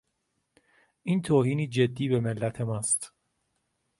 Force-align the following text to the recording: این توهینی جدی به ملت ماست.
این 1.03 1.21
توهینی 1.21 1.67
جدی 1.67 2.09
به 2.09 2.19
ملت 2.19 2.61
ماست. 2.61 3.13